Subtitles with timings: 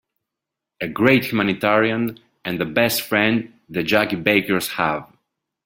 [0.81, 5.07] A great humanitarian and the best friend the Jessie Bakers have.